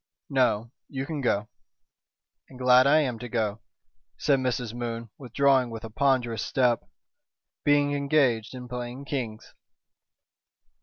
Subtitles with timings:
[0.31, 0.71] "No.
[0.89, 1.47] You can go."
[2.49, 3.61] "And glad I am to go,"
[4.17, 4.73] said Mrs.
[4.73, 6.89] Moon, withdrawing with a ponderous step,
[7.63, 9.53] "being engaged in playing kings."